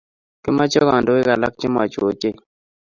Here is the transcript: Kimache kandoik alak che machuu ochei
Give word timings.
Kimache 0.43 0.79
kandoik 0.87 1.27
alak 1.33 1.53
che 1.59 1.67
machuu 1.75 2.07
ochei 2.09 2.35